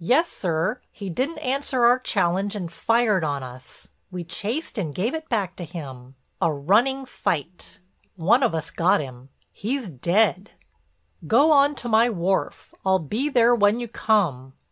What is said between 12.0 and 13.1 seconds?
wharf; I'll